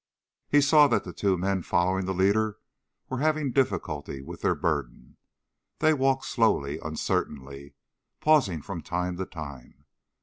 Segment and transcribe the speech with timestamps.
[0.49, 2.57] He saw that the two men following the leader
[3.07, 5.17] were having difficulty with their burden.
[5.77, 7.75] They walked slowly, uncertainly,
[8.19, 9.85] pausing from time to time.